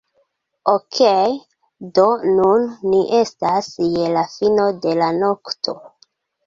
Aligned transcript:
Okej' 0.71 1.35
do 1.99 2.07
nun 2.39 2.65
ni 2.89 3.03
estas 3.21 3.71
je 3.95 4.11
la 4.19 4.27
fino 4.35 4.69
de 4.87 5.01
la 5.03 5.13
nokto 5.25 5.81